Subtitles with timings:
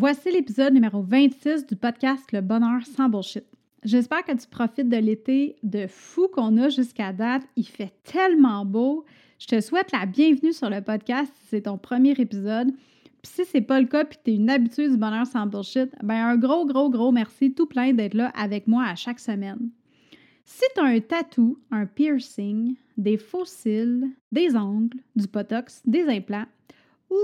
[0.00, 3.42] Voici l'épisode numéro 26 du podcast Le Bonheur sans bullshit.
[3.82, 7.42] J'espère que tu profites de l'été de fou qu'on a jusqu'à date.
[7.56, 9.04] Il fait tellement beau.
[9.40, 12.70] Je te souhaite la bienvenue sur le podcast si c'est ton premier épisode.
[13.22, 15.90] Puis si c'est pas le cas puis tu es une habituée du bonheur sans bullshit,
[16.04, 19.68] ben un gros, gros, gros merci tout plein d'être là avec moi à chaque semaine.
[20.44, 26.46] Si tu as un tatou, un piercing, des fossiles, des ongles, du botox, des implants
[27.10, 27.16] ou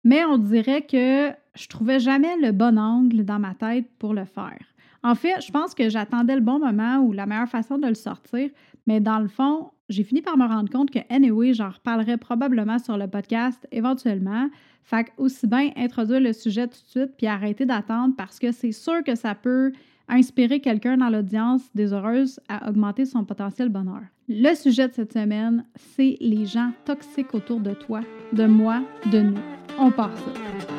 [0.04, 4.26] mais on dirait que je trouvais jamais le bon angle dans ma tête pour le
[4.26, 4.60] faire.
[5.04, 7.96] En fait, je pense que j'attendais le bon moment ou la meilleure façon de le
[7.96, 8.50] sortir,
[8.90, 12.80] mais dans le fond, j'ai fini par me rendre compte que, anyway, j'en reparlerai probablement
[12.80, 14.50] sur le podcast éventuellement.
[14.82, 18.72] Fait aussi bien introduire le sujet tout de suite puis arrêter d'attendre parce que c'est
[18.72, 19.74] sûr que ça peut
[20.08, 24.02] inspirer quelqu'un dans l'audience des heureuses à augmenter son potentiel bonheur.
[24.28, 28.02] Le sujet de cette semaine, c'est les gens toxiques autour de toi,
[28.34, 29.40] de moi, de nous.
[29.78, 30.79] On part ça.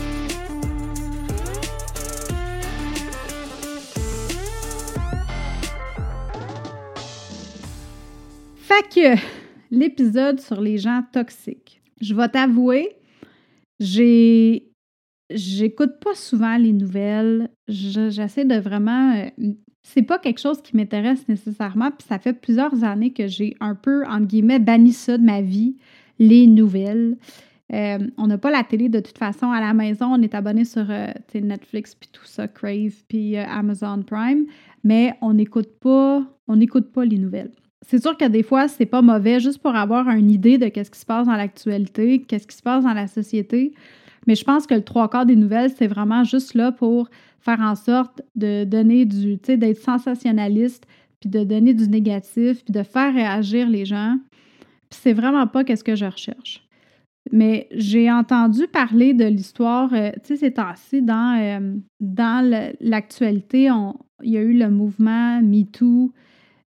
[9.71, 11.81] L'épisode sur les gens toxiques.
[12.01, 12.89] Je vais t'avouer,
[13.79, 14.63] j'écoute
[16.03, 17.49] pas souvent les nouvelles.
[17.67, 19.29] J'essaie de vraiment euh,
[19.83, 23.75] c'est pas quelque chose qui m'intéresse nécessairement, puis ça fait plusieurs années que j'ai un
[23.75, 25.77] peu entre guillemets banni ça de ma vie,
[26.19, 27.17] les nouvelles.
[27.73, 30.07] Euh, on n'a pas la télé de toute façon à la maison.
[30.07, 34.45] On est abonné sur euh, Netflix puis tout ça, Crave puis Amazon Prime,
[34.83, 37.51] mais on n'écoute pas, on n'écoute pas les nouvelles
[37.85, 40.91] c'est sûr que des fois, c'est pas mauvais juste pour avoir une idée de qu'est-ce
[40.91, 43.73] qui se passe dans l'actualité, qu'est-ce qui se passe dans la société.
[44.27, 47.09] Mais je pense que le trois quarts des nouvelles, c'est vraiment juste là pour
[47.39, 50.85] faire en sorte de donner du, tu sais, d'être sensationnaliste,
[51.19, 54.17] puis de donner du négatif, puis de faire réagir les gens.
[54.89, 56.63] Puis c'est vraiment pas qu'est-ce que je recherche.
[57.31, 63.69] Mais j'ai entendu parler de l'histoire, euh, tu sais, ces temps-ci, dans, euh, dans l'actualité,
[64.23, 66.11] il y a eu le mouvement MeToo,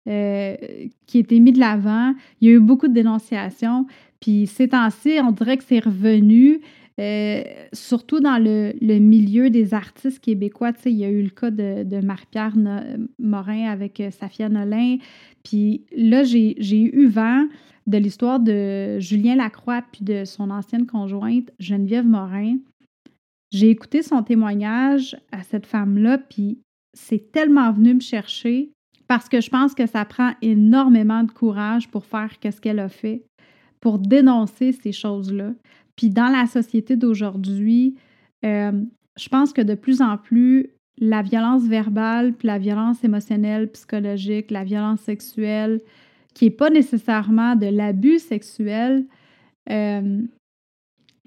[0.08, 2.14] qui a été mis de l'avant.
[2.40, 3.86] Il y a eu beaucoup de dénonciations.
[4.20, 6.60] Puis ces temps-ci, on dirait que c'est revenu,
[6.98, 7.42] euh,
[7.72, 10.72] surtout dans le, milieu des artistes québécois.
[10.72, 12.56] Tu sais, il y a eu le cas de, de Marie-Pierre
[13.18, 14.96] Morin avec euh, Safia Nolin.
[15.44, 17.46] Puis là, j'ai eu vent
[17.86, 22.56] de l'histoire de Julien Lacroix puis de son ancienne conjointe Geneviève Morin.
[23.50, 26.58] J'ai écouté son témoignage à cette femme-là, puis
[26.92, 28.70] c'est tellement venu me chercher
[29.08, 32.90] parce que je pense que ça prend énormément de courage pour faire ce qu'elle a
[32.90, 33.24] fait,
[33.80, 35.52] pour dénoncer ces choses-là.
[35.96, 37.96] Puis dans la société d'aujourd'hui,
[38.44, 38.84] euh,
[39.18, 40.70] je pense que de plus en plus,
[41.00, 45.80] la violence verbale, puis la violence émotionnelle, psychologique, la violence sexuelle,
[46.34, 49.06] qui n'est pas nécessairement de l'abus sexuel,
[49.70, 50.22] euh,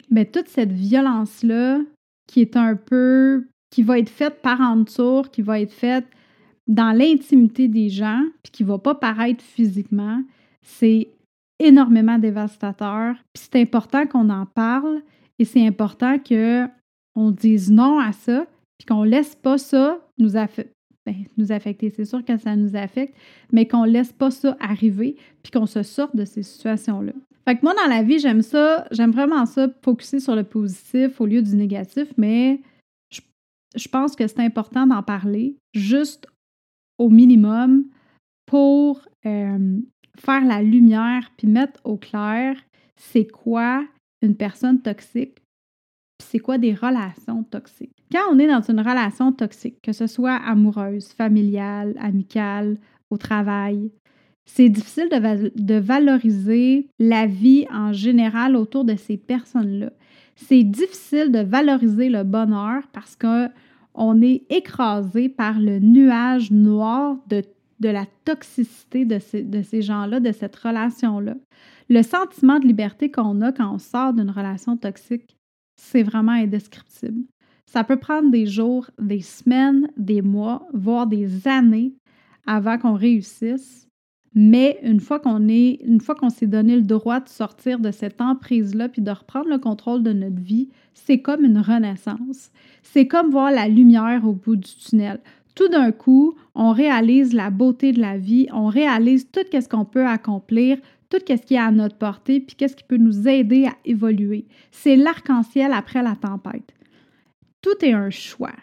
[0.09, 1.79] mais toute cette violence-là,
[2.27, 6.05] qui est un peu, qui va être faite par en dessous, qui va être faite
[6.71, 10.23] dans l'intimité des gens, puis qui ne va pas paraître physiquement,
[10.61, 11.09] c'est
[11.59, 13.15] énormément dévastateur.
[13.33, 15.01] Puis c'est important qu'on en parle
[15.37, 18.45] et c'est important qu'on dise non à ça,
[18.77, 21.89] puis qu'on laisse pas ça nous, ben, nous affecter.
[21.89, 23.17] C'est sûr que ça nous affecte,
[23.51, 27.11] mais qu'on laisse pas ça arriver, puis qu'on se sorte de ces situations-là.
[27.45, 31.19] Fait que moi, dans la vie, j'aime ça, j'aime vraiment ça, focuser sur le positif
[31.19, 32.61] au lieu du négatif, mais
[33.09, 33.19] je,
[33.75, 36.27] je pense que c'est important d'en parler juste
[37.01, 37.85] au minimum
[38.45, 39.79] pour euh,
[40.17, 42.55] faire la lumière puis mettre au clair
[42.95, 43.83] c'est quoi
[44.21, 45.39] une personne toxique
[46.19, 47.95] puis c'est quoi des relations toxiques.
[48.11, 52.77] Quand on est dans une relation toxique, que ce soit amoureuse, familiale, amicale,
[53.09, 53.89] au travail,
[54.45, 59.91] c'est difficile de, de, valoriser la vie en général autour de ces personnes-là.
[60.35, 63.15] C'est difficile de valoriser le bonheur parce
[63.93, 67.43] qu'on est écrasé par le nuage noir de,
[67.81, 71.35] la toxicité de ces, de ces gens-là, de cette relation-là.
[71.89, 75.35] Le sentiment de liberté qu'on a quand on sort d'une relation toxique,
[75.75, 77.23] c'est vraiment indescriptible.
[77.65, 81.93] Ça peut prendre des jours, des semaines, des mois, voire des années
[82.45, 83.87] avant qu'on réussisse.
[84.33, 87.91] Mais une fois qu'on est, une fois qu'on s'est donné le droit de sortir de
[87.91, 92.51] cette emprise-là puis de reprendre le contrôle de notre vie, c'est comme une renaissance.
[92.81, 95.19] C'est comme voir la lumière au bout du tunnel.
[95.53, 99.83] Tout d'un coup, on réalise la beauté de la vie, on réalise tout ce qu'on
[99.83, 100.77] peut accomplir,
[101.09, 104.45] tout ce qui est à notre portée, puis qu'est-ce qui peut nous aider à évoluer.
[104.71, 106.73] C'est l'arc-en-ciel après la tempête.
[107.61, 108.53] Tout est un choix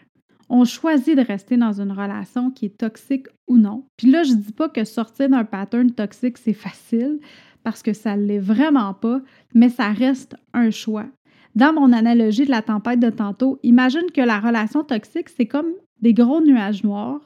[0.49, 3.85] on choisit de rester dans une relation qui est toxique ou non.
[3.97, 7.19] Puis là, je dis pas que sortir d'un pattern toxique, c'est facile,
[7.63, 9.21] parce que ça ne l'est vraiment pas,
[9.53, 11.05] mais ça reste un choix.
[11.55, 15.71] Dans mon analogie de la tempête de tantôt, imagine que la relation toxique, c'est comme
[16.01, 17.21] des gros nuages noirs.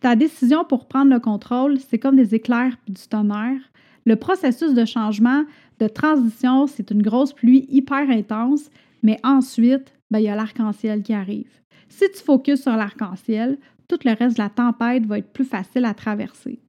[0.00, 3.60] Ta décision pour prendre le contrôle, c'est comme des éclairs et du tonnerre.
[4.04, 5.44] Le processus de changement,
[5.80, 8.70] de transition, c'est une grosse pluie hyper intense,
[9.02, 11.50] mais ensuite, ben, il y a l'arc-en-ciel qui arrive.
[11.88, 13.58] Si tu focuses sur l'arc-en-ciel,
[13.88, 16.60] tout le reste de la tempête va être plus facile à traverser.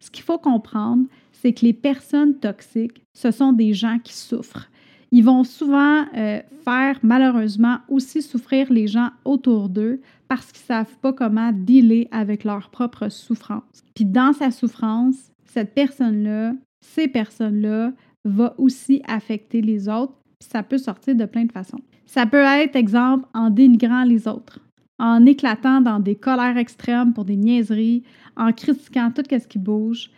[0.00, 4.68] Ce qu'il faut comprendre, c'est que les personnes toxiques, ce sont des gens qui souffrent.
[5.10, 10.78] Ils vont souvent euh, faire malheureusement aussi souffrir les gens autour d'eux parce qu'ils ne
[10.78, 13.84] savent pas comment dealer avec leur propre souffrance.
[13.94, 17.92] Puis dans sa souffrance, cette personne-là, ces personnes-là,
[18.24, 21.80] va aussi affecter les autres, puis ça peut sortir de plein de façons.
[22.12, 24.58] Ça peut être, exemple, en dénigrant les autres,
[24.98, 28.02] en éclatant dans des colères extrêmes pour des niaiseries,
[28.36, 30.10] en critiquant tout ce qui bouge.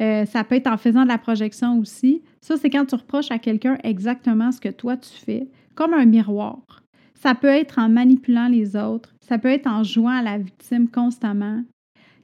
[0.00, 2.22] Euh, ça peut être en faisant de la projection aussi.
[2.40, 6.06] Ça, c'est quand tu reproches à quelqu'un exactement ce que toi tu fais, comme un
[6.06, 6.56] miroir.
[7.20, 9.14] Ça peut être en manipulant les autres.
[9.20, 11.64] Ça peut être en jouant à la victime constamment.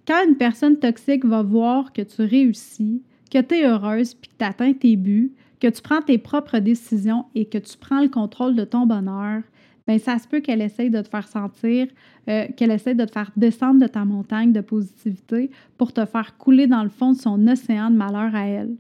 [0.07, 4.39] Quand une personne toxique va voir que tu réussis, que tu es heureuse puis que
[4.39, 8.08] tu atteins tes buts, que tu prends tes propres décisions et que tu prends le
[8.08, 9.43] contrôle de ton bonheur,
[9.87, 11.88] bien, ça se peut qu'elle essaye de te faire sentir,
[12.28, 16.37] euh, qu'elle essaye de te faire descendre de ta montagne de positivité pour te faire
[16.37, 18.76] couler dans le fond de son océan de malheur à elle.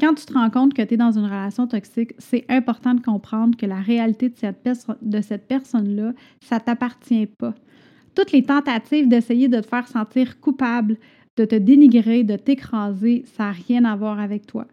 [0.00, 3.00] Quand tu te rends compte que tu es dans une relation toxique, c'est important de
[3.00, 4.68] comprendre que la réalité de cette,
[5.22, 7.54] cette personne-là, ça t'appartient pas.
[8.14, 10.96] Toutes les tentatives d'essayer de te faire sentir coupable,
[11.36, 14.66] de te dénigrer, de t'écraser, ça n'a rien à voir avec toi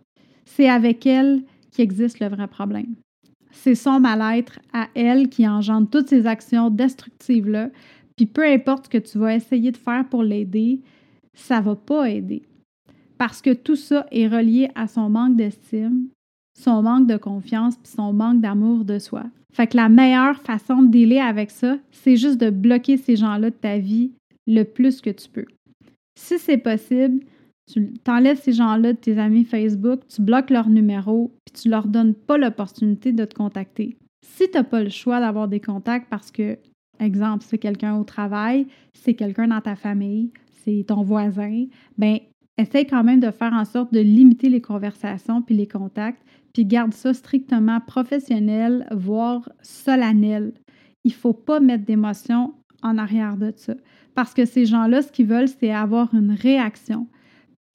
[0.46, 2.96] c'est avec elle qu'existe le vrai problème.
[3.52, 7.70] C'est son mal-être à elle qui engendre toutes ces actions destructives-là.
[8.16, 10.82] Puis peu importe ce que tu vas essayer de faire pour l'aider,
[11.34, 12.44] ça ne va pas aider.
[13.18, 16.08] Parce que tout ça est relié à son manque d'estime,
[16.58, 19.24] son manque de confiance, puis son manque d'amour de soi.
[19.54, 23.50] Fait que la meilleure façon de dealer avec ça, c'est juste de bloquer ces gens-là
[23.50, 24.12] de ta vie
[24.48, 25.46] le plus que tu peux.
[26.18, 27.22] Si c'est possible,
[27.72, 31.88] tu t'enlèves ces gens-là de tes amis Facebook, tu bloques leur numéro, puis tu leur
[31.88, 33.98] donnes pas l'opportunité de te contacter.
[34.26, 36.58] Si tu n'as pas le choix d'avoir des contacts parce que,
[37.00, 40.32] exemple, c'est quelqu'un au travail, c'est quelqu'un dans ta famille,
[40.64, 41.66] c'est ton voisin,
[41.98, 42.20] ben
[42.58, 46.22] essaye quand même de faire en sorte de limiter les conversations puis les contacts,
[46.54, 50.54] puis garde ça strictement professionnel, voire solennel.
[51.04, 53.74] Il ne faut pas mettre d'émotion en arrière de ça.
[54.14, 57.08] Parce que ces gens-là, ce qu'ils veulent, c'est avoir une réaction.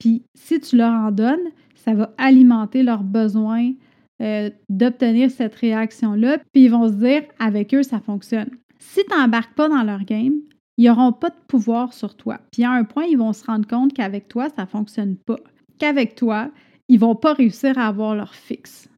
[0.01, 3.71] Puis si tu leur en donnes, ça va alimenter leur besoin
[4.19, 6.39] euh, d'obtenir cette réaction-là.
[6.51, 8.49] Puis ils vont se dire, avec eux, ça fonctionne.
[8.79, 10.41] Si tu n'embarques pas dans leur game,
[10.77, 12.39] ils n'auront pas de pouvoir sur toi.
[12.51, 15.37] Puis à un point, ils vont se rendre compte qu'avec toi, ça ne fonctionne pas.
[15.77, 16.49] Qu'avec toi,
[16.89, 18.89] ils ne vont pas réussir à avoir leur fixe.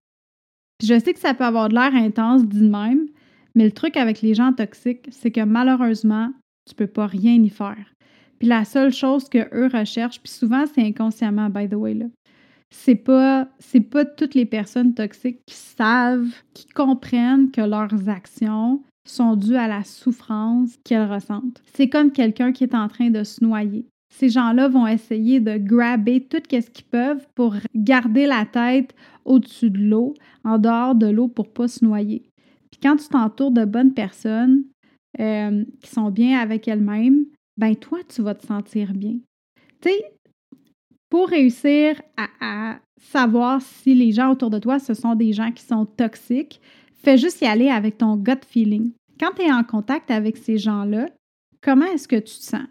[0.78, 3.08] Puis je sais que ça peut avoir de l'air intense dit même,
[3.56, 6.32] mais le truc avec les gens toxiques, c'est que malheureusement,
[6.66, 7.93] tu ne peux pas rien y faire.
[8.44, 12.08] Puis la seule chose que eux recherchent, puis souvent c'est inconsciemment, by the way, là,
[12.70, 18.84] c'est pas, c'est pas toutes les personnes toxiques qui savent, qui comprennent que leurs actions
[19.08, 21.64] sont dues à la souffrance qu'elles ressentent.
[21.74, 23.88] C'est comme quelqu'un qui est en train de se noyer.
[24.14, 29.70] Ces gens-là vont essayer de grabber tout ce qu'ils peuvent pour garder la tête au-dessus
[29.70, 32.24] de l'eau, en dehors de l'eau pour pas se noyer.
[32.72, 34.66] Puis quand tu t'entoures de bonnes personnes
[35.22, 37.24] euh, qui sont bien avec elles-mêmes,
[37.58, 39.18] ben toi, tu vas te sentir bien.
[39.82, 39.90] Tu
[41.14, 45.64] pour réussir à, savoir si les gens autour de toi, ce sont des gens qui
[45.64, 46.60] sont toxiques,
[47.04, 48.94] fais juste y aller avec ton gut feeling.
[49.20, 51.10] Quand tu es en contact avec ces gens-là,
[51.62, 52.66] comment est-ce que tu te sens?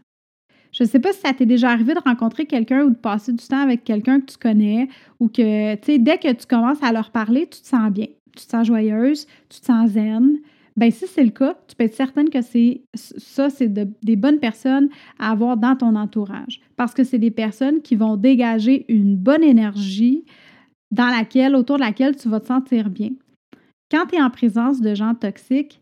[0.73, 3.33] Je ne sais pas si ça t'est déjà arrivé de rencontrer quelqu'un ou de passer
[3.33, 4.89] du temps avec quelqu'un que tu connais
[5.21, 8.07] ou que, tu dès que tu commences à leur parler, tu te sens bien.
[8.37, 10.39] tu te sens joyeuse, tu te sens zen.
[10.77, 14.39] Ben si c'est le cas, tu peux être certaine que c'est ça, c'est des bonnes
[14.39, 14.89] personnes
[15.19, 16.61] à avoir dans ton entourage.
[16.77, 20.25] Parce que c'est des personnes qui vont dégager une bonne énergie
[20.91, 23.11] dans laquelle, autour de laquelle tu vas te sentir bien.
[23.91, 25.81] Quand tu es en présence de gens toxiques,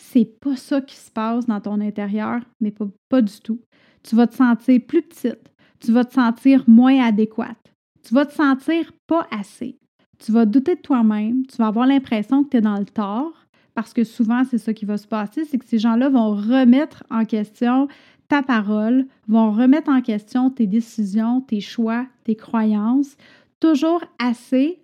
[0.00, 3.60] c'est pas ça qui se passe dans ton intérieur, mais pas, pas du tout.
[4.04, 7.72] Tu vas te sentir plus petite, tu vas te sentir moins adéquate,
[8.06, 9.76] tu vas te sentir pas assez.
[10.18, 13.46] Tu vas douter de toi-même, tu vas avoir l'impression que tu es dans le tort,
[13.78, 17.04] parce que souvent, c'est ça qui va se passer, c'est que ces gens-là vont remettre
[17.10, 17.86] en question
[18.26, 23.16] ta parole, vont remettre en question tes décisions, tes choix, tes croyances,
[23.60, 24.80] toujours assez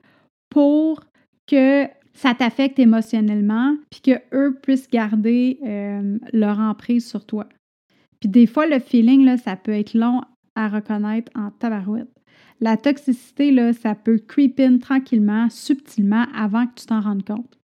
[0.49, 1.03] pour
[1.49, 7.49] que ça t'affecte émotionnellement, puis qu'eux puissent garder euh, leur emprise sur toi.
[8.21, 10.21] Puis des fois, le feeling, là, ça peut être long
[10.55, 12.15] à reconnaître en tabarouette.
[12.61, 17.59] La toxicité, là, ça peut creep in tranquillement, subtilement, avant que tu t'en rendes compte.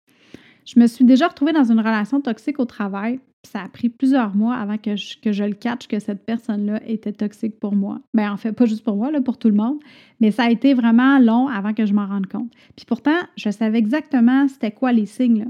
[0.66, 3.20] Je me suis déjà retrouvée dans une relation toxique au travail.
[3.44, 7.12] Ça a pris plusieurs mois avant que je, que le catch que cette personne-là était
[7.12, 8.00] toxique pour moi.
[8.12, 9.78] Bien, en fait, pas juste pour moi, là, pour tout le monde,
[10.20, 12.52] mais ça a été vraiment long avant que je m'en rende compte.
[12.74, 15.48] Puis pourtant, je savais exactement c'était quoi les signes,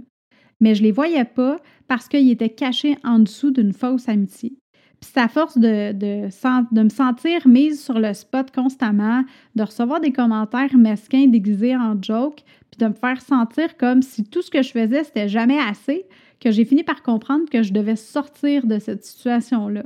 [0.60, 1.58] mais je les voyais pas
[1.88, 4.58] parce qu'ils étaient cachés en dessous d'une fausse amitié.
[5.00, 6.28] Puis c'est à force de, de,
[6.74, 9.24] de, me sentir mise sur le spot constamment,
[9.54, 14.24] de recevoir des commentaires mesquins déguisés en joke, puis de me faire sentir comme si
[14.24, 16.06] tout ce que je faisais, c'était jamais assez,
[16.40, 19.84] que j'ai fini par comprendre que je devais sortir de cette situation-là.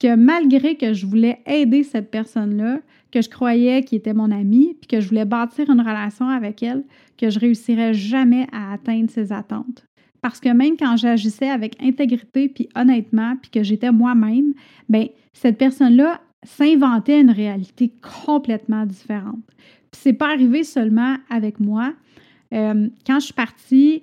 [0.00, 2.80] Que malgré que je voulais aider cette personne-là,
[3.12, 6.62] que je croyais qu'il était mon ami, puis que je voulais bâtir une relation avec
[6.62, 6.82] elle,
[7.18, 9.84] que je réussirais jamais à atteindre ses attentes.
[10.22, 14.54] Parce que même quand j'agissais avec intégrité puis honnêtement, puis que j'étais moi-même,
[14.88, 17.92] ben cette personne-là s'inventait une réalité
[18.24, 19.44] complètement différente.
[19.90, 21.92] Puis c'est pas arrivé seulement avec moi.
[22.54, 24.02] Euh, quand je suis partie,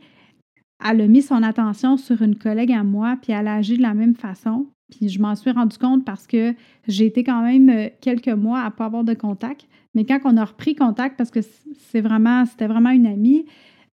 [0.85, 3.81] elle a mis son attention sur une collègue à moi, puis elle a agi de
[3.81, 4.67] la même façon.
[4.91, 6.53] Puis je m'en suis rendu compte parce que
[6.87, 9.67] j'ai été quand même euh, quelques mois à pas avoir de contact.
[9.95, 13.45] Mais quand on a repris contact, parce que c'est vraiment, c'était vraiment une amie,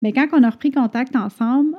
[0.02, 1.76] mais quand on a repris contact ensemble,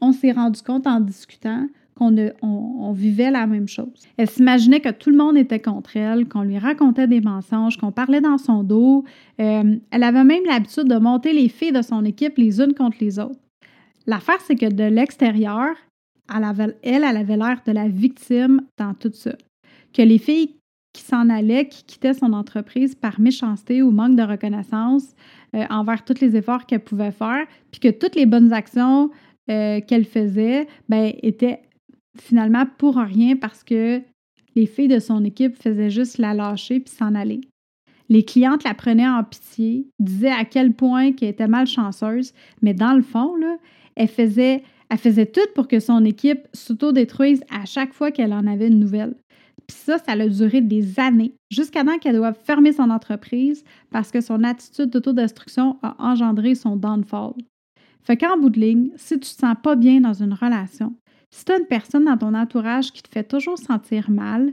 [0.00, 3.88] on s'est rendu compte en discutant qu'on on, vivait la même chose.
[4.18, 7.90] Elle s'imaginait que tout le monde était contre elle, qu'on lui racontait des mensonges, qu'on
[7.90, 9.04] parlait dans son dos.
[9.40, 12.98] Euh, elle avait même l'habitude de monter les filles de son équipe les unes contre
[13.00, 13.40] les autres.
[14.06, 15.74] L'affaire, c'est que de l'extérieur,
[16.34, 19.32] elle, avait, elle, avait l'air de la victime dans tout ça.
[19.94, 20.54] Que les filles
[20.92, 25.14] qui s'en allaient, qui quittaient son entreprise par méchanceté ou manque de reconnaissance
[25.54, 29.10] euh, envers tous les efforts qu'elle pouvait faire, puis que toutes les bonnes actions
[29.50, 31.60] euh, qu'elle faisait ben, était
[32.18, 34.00] finalement pour rien parce que
[34.54, 37.40] les filles de son équipe faisaient juste la lâcher puis s'en aller.
[38.08, 42.94] Les clientes la prenaient en pitié, disaient à quel point qu'elle était malchanceuse, mais dans
[42.94, 43.56] le fond, là,
[43.96, 48.46] elle faisait, elle faisait tout pour que son équipe s'auto-détruise à chaque fois qu'elle en
[48.46, 49.16] avait une nouvelle.
[49.66, 54.12] Puis ça, ça a duré des années, jusqu'à temps qu'elle doive fermer son entreprise parce
[54.12, 57.32] que son attitude d'autodestruction a engendré son downfall.
[58.06, 60.94] Fait qu'en bout de ligne, si tu te sens pas bien dans une relation,
[61.30, 64.52] si tu as une personne dans ton entourage qui te fait toujours sentir mal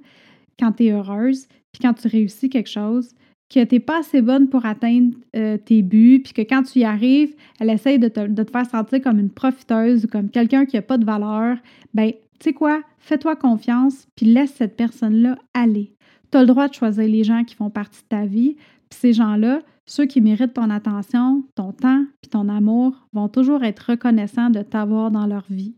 [0.60, 3.13] quand tu es heureuse, puis quand tu réussis quelque chose,
[3.53, 6.83] que tu pas assez bonne pour atteindre euh, tes buts, puis que quand tu y
[6.83, 10.81] arrives, elle essaye de te, faire sentir comme une profiteuse ou comme quelqu'un qui n'a
[10.81, 11.57] pas de valeur,
[11.93, 15.93] ben, tu sais quoi, fais-toi confiance, puis laisse cette personne-là aller.
[16.31, 18.55] Tu as le droit de choisir les gens qui font partie de ta vie,
[18.89, 23.63] puis ces gens-là, ceux qui méritent ton attention, ton temps puis ton amour vont toujours
[23.63, 25.75] être reconnaissants de t'avoir dans leur vie.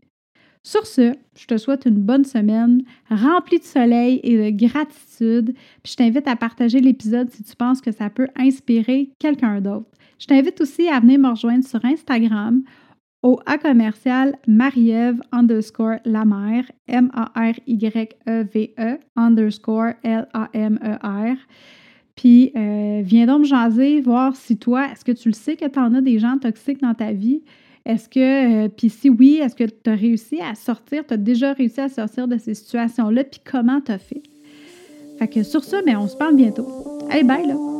[0.62, 5.54] Sur ce, je te souhaite une bonne semaine remplie de soleil et de gratitude.
[5.84, 9.86] Puis je t'invite à partager l'épisode si tu penses que ça peut inspirer quelqu'un d'autre.
[10.18, 12.64] Je t'invite aussi à venir me rejoindre sur Instagram
[13.22, 21.36] au A commercial Marie-Ève underscore la mère, M-A-R-Y-E-V-E -E, underscore L-A-M-E-R.
[22.16, 25.66] Puis euh, viens donc me jaser, voir si toi, est-ce que tu le sais que
[25.66, 27.42] tu en as des gens toxiques dans ta vie?
[27.84, 31.18] Est-ce que, euh, puis si oui, est-ce que tu as réussi à sortir, tu as
[31.18, 34.22] déjà réussi à sortir de ces situations-là, puis comment tu as fait?
[35.18, 36.66] Fait que sur ça, mais ben, on se parle bientôt.
[37.10, 37.75] Hey, bye là!